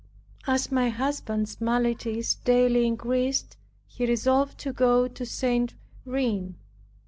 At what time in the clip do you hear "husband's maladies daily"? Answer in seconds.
0.89-2.87